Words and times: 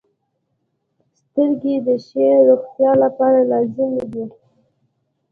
•سترګې 1.19 1.75
د 1.87 1.89
ښې 2.05 2.27
روغتیا 2.47 2.91
لپاره 3.03 3.39
لازمي 3.51 4.03
دي. 4.13 4.25